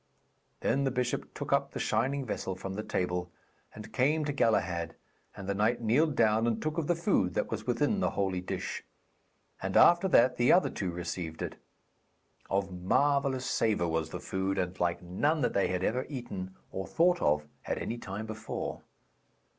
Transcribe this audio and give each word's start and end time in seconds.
Then 0.61 0.83
the 0.83 0.89
bishop 0.89 1.31
took 1.35 1.53
up 1.53 1.73
the 1.73 1.79
shining 1.79 2.25
vessel 2.25 2.55
from 2.55 2.73
the 2.73 2.81
table, 2.81 3.29
and 3.71 3.93
came 3.93 4.25
to 4.25 4.33
Galahad; 4.33 4.95
and 5.37 5.47
the 5.47 5.53
knight 5.53 5.79
kneeled 5.79 6.15
down 6.15 6.47
and 6.47 6.59
took 6.59 6.79
of 6.79 6.87
the 6.87 6.95
food 6.95 7.35
that 7.35 7.51
was 7.51 7.67
within 7.67 7.99
the 7.99 8.09
holy 8.17 8.41
dish. 8.41 8.83
And 9.61 9.77
after 9.77 10.07
that 10.07 10.37
the 10.37 10.51
other 10.51 10.71
two 10.71 10.89
received 10.89 11.43
it. 11.43 11.53
Of 12.49 12.71
marvellous 12.73 13.45
savour 13.45 13.87
was 13.89 14.09
the 14.09 14.19
food, 14.19 14.57
and 14.57 14.79
like 14.79 15.03
none 15.03 15.41
that 15.41 15.53
they 15.53 15.67
had 15.67 15.83
ever 15.83 16.07
eaten 16.09 16.55
or 16.71 16.87
thought 16.87 17.21
of 17.21 17.45
at 17.65 17.77
any 17.77 17.99
time 17.99 18.25
before. 18.25 18.81